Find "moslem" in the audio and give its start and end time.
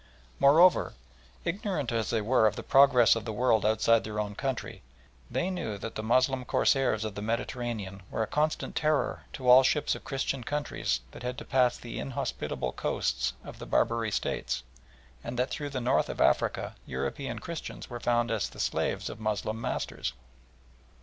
6.01-6.43, 19.19-19.61